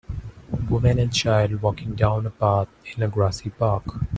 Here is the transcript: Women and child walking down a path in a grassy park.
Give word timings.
Women 0.67 0.97
and 0.97 1.13
child 1.13 1.61
walking 1.61 1.93
down 1.93 2.25
a 2.25 2.31
path 2.31 2.69
in 2.97 3.03
a 3.03 3.07
grassy 3.07 3.51
park. 3.51 3.83